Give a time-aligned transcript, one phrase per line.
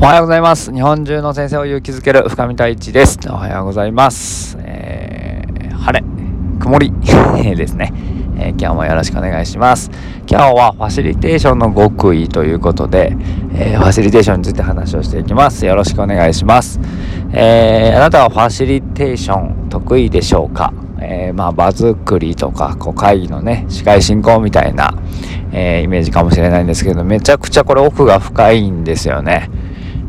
[0.00, 0.72] おはようございます。
[0.72, 3.18] 日本中の先生を勇気づける深見太一です。
[3.28, 4.56] おはようございます。
[4.60, 6.04] えー、晴れ、
[6.60, 6.92] 曇り
[7.56, 7.92] ですね、
[8.38, 9.90] えー、今日もよろしくお願いします。
[10.30, 13.16] 今日はファシリテーションの極意ということで、
[13.52, 15.66] えー、ファシリテーションについて話をしていきます。
[15.66, 16.78] よろしくお願いします。
[17.32, 20.72] えー、あなたはファシリテーション得意でしょうか？
[21.00, 24.94] えー、まあ場作りとかこう会議のね司会進行みたいな、
[25.50, 29.50] えー、イメージかもしれないんですけどめちゃくちゃこれ奥が深いんですよね。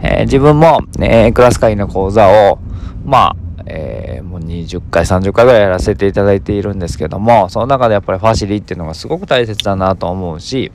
[0.02, 2.60] えー、自分も、えクラス会の講座を
[3.06, 3.36] まあ
[3.70, 10.72] え、もう20回30回ぐらいやらせていただいているんですけどもその中でやっぱりファシリっていうのがすごく大切だなと思うし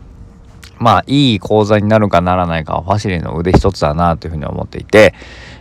[0.78, 5.14] まあいい講座になるかならないかはファシリの腕一つだなというふうに思っていて、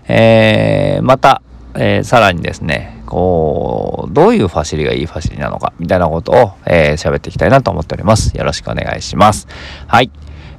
[0.08, 1.44] え、また、
[1.76, 8.36] えー、さらにですねこうどういうファシリがいいファシリなのかみたいなことを、えー、喋っていきたいなと思っております。
[8.36, 9.48] よろしくお願いします。
[9.88, 10.10] はい。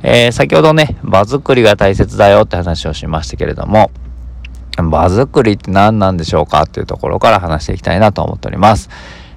[0.06, 3.90] えー、先ほどね、場作りが大切だよって話をしましたけれども、
[4.76, 8.90] 場作りって何なんでしょうかっていうところから話していきたいなと思っております。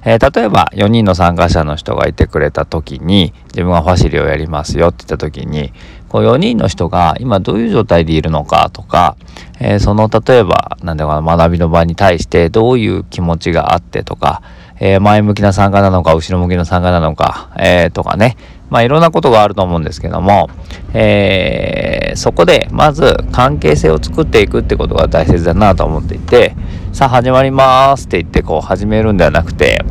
[0.04, 5.74] えー、例えば4人の参加者の人がいてくれた時に自分はファシリをやりますよって言った時に
[6.08, 9.18] こう4人の人が今どういう状態でいるのかとか、
[9.60, 14.42] えー、その例えば何だろう学びの場に対してどういう気持ちがあってとか、
[14.80, 18.38] えー、前向きな参加なのか後ろ向きの参加なのか、えとかね
[18.70, 20.50] まあいろんなことがあると思うんですけども、
[20.94, 26.56] えー、そこでまず関係性を作っていくってことが大切だなと思っていて、
[26.92, 29.86] さあ始まりますって言ってこう始めるんではなくて、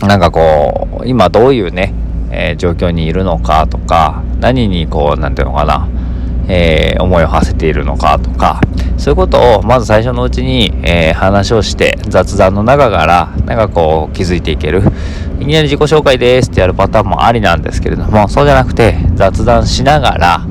[0.00, 1.94] なんかこう、今どういうね、
[2.30, 5.88] えー、状況にいるのかとか、何にこう、何て言うのかな、
[6.48, 8.60] えー、思いを馳せているのかとか、
[8.96, 14.82] そういうことをまず最初のうちに、えー、話をして雑談の中からなんかこう気づいていける。
[15.38, 20.46] いきなり自己紹介ですってやるパターンもありなんですけれどもそうじゃなくて雑談しながら、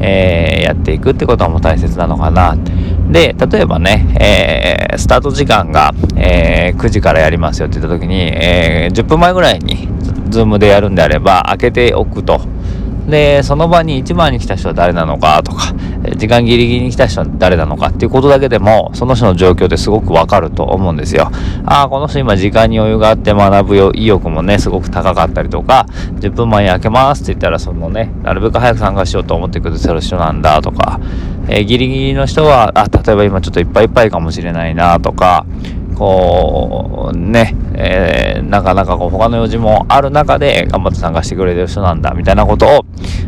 [0.00, 2.56] えー、やっていくってことも大切なのかな。
[3.10, 9.88] で例えばね、えー、スタート時間が、え9時からやりますよって言った時に、え10分前ぐらいに
[10.28, 12.40] Zoom でやるんであれば開けておくと。
[13.08, 15.72] で、その場に一番に来た人は誰なのかとか、
[16.16, 21.30] 時間ギリギリに来た人は誰なのかっていうことだけでも、その人の状況ってすごくわかると思うんですよ。
[21.64, 25.86] ああ、この人今時間に余裕があって学ぶ意欲もね、すごく高かったりとか、
[26.20, 31.00] 10分前に開けますって言ったら、そのね、なるべく早く参加しようと思ってくださる人なんだとか、
[31.48, 35.46] えー、ギリギリの人は、あ、例えば今ちょっといっぱいいっぱいかもしれないなとか、
[35.96, 42.84] こう、ね、えー、なかなかこう他の用事もある中で頑張って参加してくれてる人なんだみたいなことを、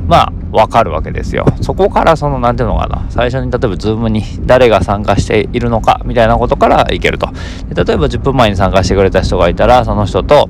[0.06, 1.46] まあ、わかるわけですよ。
[1.60, 7.28] そこからその、なんていうのかな、最初に例えばズームに誰が参加しているのかみたいなことからいけると。
[7.72, 10.48] で例えば10分前に参加してくれた人がいたら、その人と、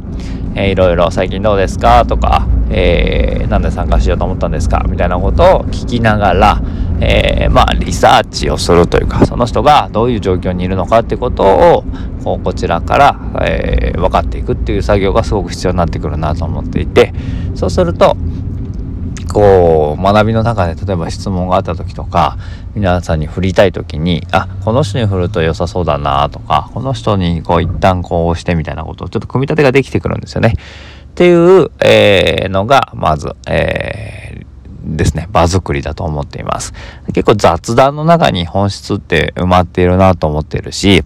[0.55, 2.05] えー、いろいろ最近どうですか？
[2.05, 4.85] とか、えー、なんで参加しようと思ったんですか？
[4.89, 6.61] みたいなことを聞きながら、
[7.00, 11.84] えー、まあリサーチをするというかその人がどういう状況にいるのかってことを
[12.25, 17.12] こうこちらから、えー、分かっていくっていう作業がすごく必要になってくるなと思っていて
[17.54, 18.16] そうすると
[19.32, 22.38] こう学びの中で例えば質問があった時とか
[22.75, 30.54] 皆さんに振りたい時にあこの人に振ると良さそうだなとかこの人にこう一旦こうしてみたいなことをちょっと組み立てができてくるんですよね。
[31.10, 34.18] っていう、えー、のがまず、えー
[34.81, 36.72] ですね、場作りだと思っています。
[37.09, 41.05] 結構雑談の中に本質って埋まっているなと思ってるし、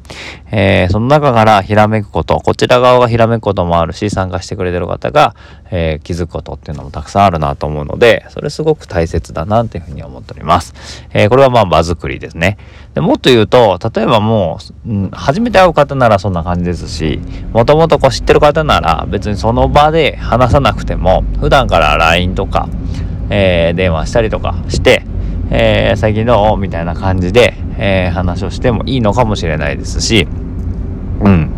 [0.50, 5.34] えー、その中からひらめくこと、こちら側がひらめくこともあるし、参加してくれてる方が、
[5.70, 10.74] えー、気づくことっていうのもたくさんあるなと思うので、それすごく大切だなっていうふうに思っております。
[11.14, 12.58] えー、これはまあ場作りですね。
[12.94, 17.20] でもっと言うと、例えばもう、うん、初めて会う方ならそんな感じですし、
[17.54, 22.68] もともとこう知ってる方なら別にその場で話さなくても、普段から LINE とか、
[23.34, 25.04] えー、電話したりとかして、
[25.50, 30.28] えー、最近どうみたいな感じで、えー、話をしてもいいのかもしれないですし、
[31.20, 31.50] うん。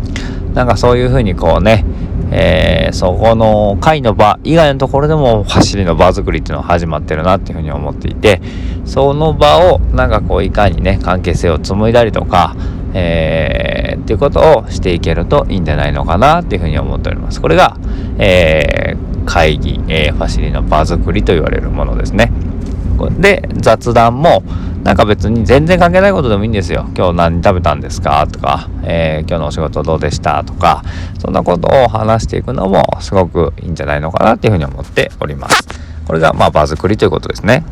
[0.53, 1.83] なんかそういうふうにこうね、
[2.31, 8.41] えー、そこの会の場以外のところでも走りの場作りっていうのは始まってるなっていうふうに思っていて、
[8.85, 12.55] その場をなんかこういかにね、関係性を紡いだりとか、
[12.93, 17.41] えー、っていうことをしていけるといいんじゃないのかなっていうふうに思っております。
[17.41, 17.77] これが、
[18.17, 22.31] えー、会議、えー、ファシリの場作りと言われるものですね。
[23.19, 24.43] で、雑談も、
[24.83, 26.85] なんか別に全然関係ないことでもいいんですよ。
[26.95, 28.27] 今日何食べたんですか？
[28.31, 30.43] とか、えー、今日のお仕事どうでした？
[30.43, 30.83] とか、
[31.19, 35.67] そんなことを話していくのもすごくいいんじゃないのかなっていうふうに思っております。
[36.05, 37.65] これがまあ場作りということですね。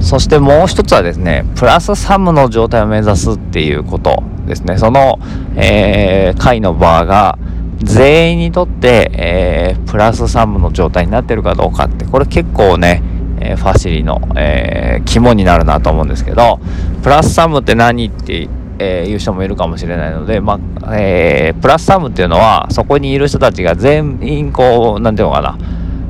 [0.00, 4.78] そしてもう一つはですね、プラスサムの状態を目指すっていうことですね。
[4.78, 5.18] その、
[5.56, 7.36] えー、会の場が、
[7.82, 13.02] 全員にとって、えー、プラスサムの状態になってるかどうかって、これ結構ね、
[13.40, 16.58] えー、ファシリの、えー、肝になるなと思うんですけど
[17.02, 25.58] プラスサムって何ってえー、いう人もいるかもしれないので、まあえー、プラスサムっていうのはそこにいる人たちが全員こう何ていうのかな、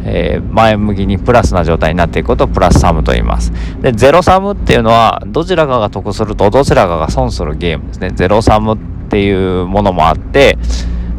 [0.05, 3.53] えー、前向きにプラスな状態になっていくことをプラスサムと言います。
[3.81, 8.11] でゼロサムっていうのはどちらかが得するとどちらかが損するゲームですね。
[8.11, 8.79] ゼロサムっ
[9.09, 10.59] ていうものもあって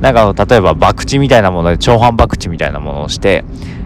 [0.01, 3.43] なんか例えば博打みたいなもので超反博打みたいなものをして、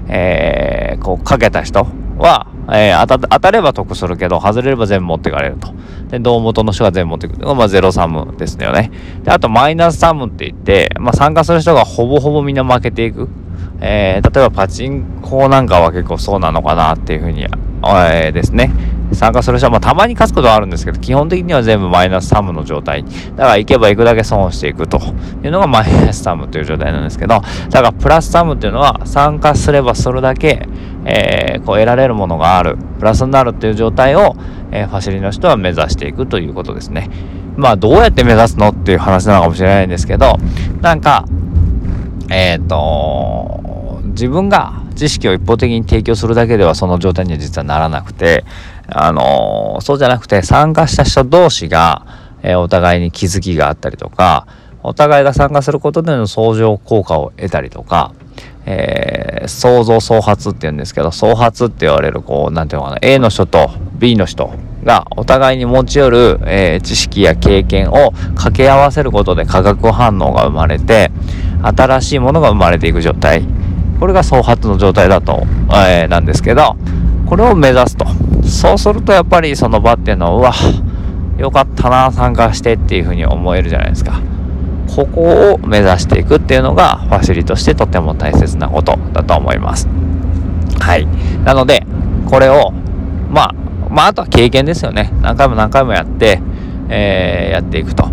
[0.09, 1.87] えー、こうかけた人
[2.17, 5.73] はえー、当た当たれば得するけど、外れれば全部持っていかれると。
[6.09, 8.91] で、胴元の人が全部持っていくのが、まあ、ゼロサムですよね。
[9.23, 13.27] で、あと、マイナスサムって言って、まあ、参加する人がほぼほぼみんな負けていく。
[13.81, 18.71] えー、例えばパチンコなんかは結構そうなのかなっていうふうに、えー、ですね。
[19.13, 23.03] 参加する人は、まあ、たまに勝つことはあるんですけど、基本的には全部マイナスサムの状態。
[23.03, 24.99] だから行けば行くだけ損をしていくと
[25.43, 30.67] いうのがマイナスサムという状態なんですけど、だからプラスサムっていうのは参加すればそれだけ、
[31.05, 34.35] えー、こう得られるものがある、プラスになるっていう状態を、
[34.71, 37.09] えー、ファシリの人は目指していくということですね。
[37.57, 40.37] まあ、どうやって目指すのっていう話なのかもしれないんですけど、
[40.81, 41.25] なんか、
[42.29, 48.45] えっ、ー、と、自分が知識を一方的に提供するだけではその状態には実はならなくて、
[48.91, 52.05] あのそうじゃなくて参加した人同士が、
[52.43, 54.47] えー、お互いに気づきがあったりとか、
[54.83, 58.13] お互いが参加することでの相乗効果を得たりとか、
[58.65, 64.51] えー、創造創発っていうんですけど、創発って言われる、こう、なんていうのかな、A の人と B の人
[64.83, 71.11] がお互いに持ち寄る、えー、知識や経験を掛け合わせることで化学反応が生まれて、
[71.63, 73.43] 新しいものが生まれていく状態。
[73.99, 76.75] これが創発の状態だと、えー、なんですけど、
[77.27, 78.05] これを目指すと。
[78.43, 80.53] そうするとやっぱりその場っていうのは、うわ、
[81.37, 84.21] よかったな、参加してっていうふうに思えるじゃないですか。
[84.95, 89.87] ここを目指していくっていうのがファシリとしてとても大切なことだと思います。
[90.79, 91.07] はい。
[91.45, 91.85] なので、
[92.29, 92.71] これを、
[93.29, 93.55] まあ、
[93.89, 95.11] まあ、あとは経験ですよね。
[95.21, 96.41] 何回も何回もやって、
[96.89, 98.09] えー、やっていくと。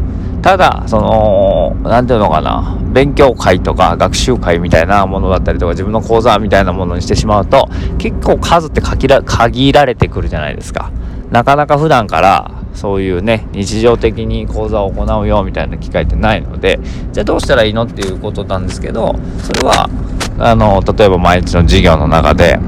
[0.48, 7.68] ただ、その、なんていうのかな、勉強会とか学習会みたいなものだったりとか、自分の講座みたいなものにしてしまうと、
[7.98, 10.90] 結構数って限られてくるじゃないですか。
[11.30, 16.80] なかなか普段からそういうね日常的に講座を行うよみたいな機会ってないので
[17.12, 19.90] じゃあどうしたらいいのっていうことなんですけどそれは
[20.38, 22.58] あの例えば毎日の授業の中で、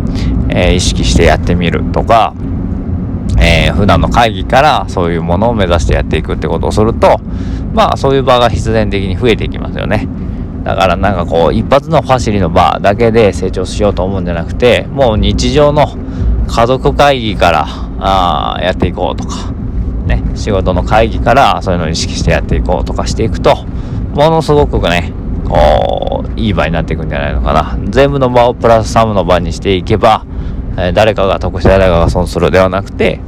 [0.51, 2.35] えー、意識してやってみるとか、
[3.41, 7.19] えー、普段の会議からそういうものを目指してやっていくってことをすると
[7.73, 10.09] まあそういう場が必然的に増えていきますよね。
[10.65, 15.87] だからなんかこう一発のファシリの場だけで成長しようと思うんじゃなくてもう日常の
[16.47, 17.67] 家族会議から
[17.99, 19.55] あやっていこうとか
[20.11, 23.65] ね、仕事の会議からそういうのを意識してやっていこうとかしていくと、
[24.15, 25.13] ものすごくね、
[25.49, 27.79] こう、いい場になっていくんじゃないのかな。
[27.89, 30.25] 全部の場をプラスサムの場にしていけば、
[30.77, 33.21] え、誰かが得して誰かが損するではなくて、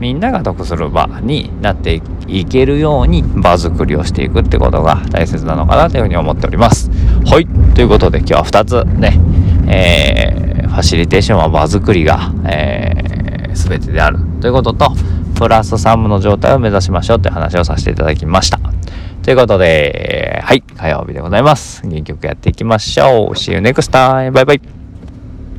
[0.00, 6.90] みんなが得する場になっていけるように場作りをしていくってことが大切なのかなというふうに思っております。
[7.26, 7.46] はい。
[7.74, 9.20] ということで今日は2つね、
[9.68, 14.90] えー、ファシリテーションは場作りが、えー、全てであるということと、
[15.36, 18.58] プラス3部の状態を目指しましょうという話をさせていただきました。
[19.22, 21.86] ということで、はい、火曜日でございます。
[21.86, 23.30] 元気よくやっていきましょう。
[23.34, 24.32] See you next time.
[24.32, 24.79] バイバイ。